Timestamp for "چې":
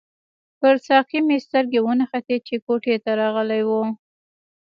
2.47-2.55